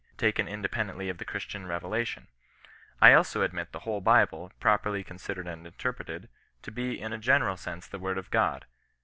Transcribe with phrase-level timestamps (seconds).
[0.17, 2.27] taken inde pendently of the Christian revelation.
[2.99, 4.31] I also admit the 48 CHEISTIAN NOK EESISTANCB.
[4.31, 6.29] whole Bible, properly considered and interpreted,
[6.63, 8.65] to be in a general sense the word of God.